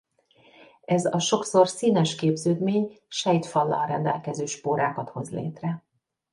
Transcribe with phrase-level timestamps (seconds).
[0.85, 5.83] Ez a sokszor színes képződmény sejtfallal rendelkező spórákat hoz létre.